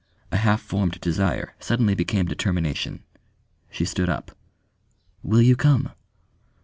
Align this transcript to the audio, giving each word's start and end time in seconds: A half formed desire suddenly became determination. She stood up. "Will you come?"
A 0.31 0.37
half 0.37 0.63
formed 0.63 0.99
desire 0.99 1.53
suddenly 1.59 1.93
became 1.93 2.25
determination. 2.25 3.03
She 3.69 3.85
stood 3.85 4.09
up. 4.09 4.35
"Will 5.21 5.43
you 5.43 5.55
come?" 5.55 5.91